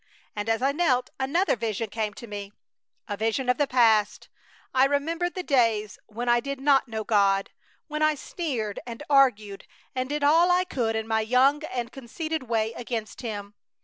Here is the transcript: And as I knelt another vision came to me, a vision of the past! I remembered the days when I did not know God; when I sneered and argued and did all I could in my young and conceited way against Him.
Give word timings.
And 0.35 0.49
as 0.49 0.63
I 0.63 0.71
knelt 0.71 1.11
another 1.19 1.55
vision 1.55 1.87
came 1.91 2.15
to 2.15 2.25
me, 2.25 2.53
a 3.07 3.15
vision 3.15 3.49
of 3.49 3.57
the 3.59 3.67
past! 3.67 4.29
I 4.73 4.85
remembered 4.85 5.35
the 5.35 5.43
days 5.43 5.99
when 6.07 6.27
I 6.27 6.39
did 6.39 6.59
not 6.59 6.87
know 6.87 7.03
God; 7.03 7.51
when 7.87 8.01
I 8.01 8.15
sneered 8.15 8.79
and 8.87 9.03
argued 9.11 9.67
and 9.93 10.09
did 10.09 10.23
all 10.23 10.49
I 10.49 10.63
could 10.63 10.95
in 10.95 11.07
my 11.07 11.21
young 11.21 11.63
and 11.65 11.91
conceited 11.91 12.41
way 12.49 12.73
against 12.73 13.21
Him. 13.21 13.53